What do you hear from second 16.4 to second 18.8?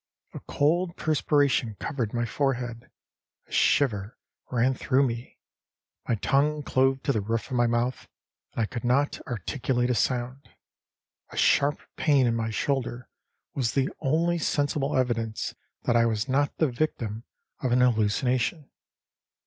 the victim of an hallucination.